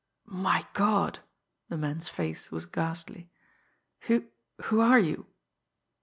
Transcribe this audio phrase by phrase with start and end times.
[0.25, 1.19] "My God!"
[1.69, 3.29] The man's face was ghastly.
[4.07, 4.25] "Who
[4.63, 5.27] who are you?"